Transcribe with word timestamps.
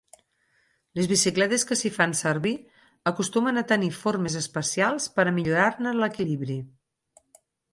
Les 0.99 1.09
bicicletes 1.11 1.65
que 1.71 1.75
s'hi 1.81 1.91
fan 1.97 2.15
servir 2.21 2.53
acostumen 3.11 3.61
a 3.63 3.67
tenir 3.73 3.91
formes 3.99 4.39
especials 4.41 5.07
per 5.19 5.27
a 5.29 5.35
millorar-ne 5.37 5.97
l'equilibri. 6.01 6.59